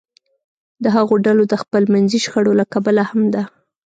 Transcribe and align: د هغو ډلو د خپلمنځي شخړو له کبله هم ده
د 0.83 0.85
هغو 0.95 1.15
ډلو 1.25 1.43
د 1.47 1.53
خپلمنځي 1.63 2.19
شخړو 2.25 2.51
له 2.59 2.65
کبله 2.73 3.03
هم 3.09 3.23
ده 3.33 3.43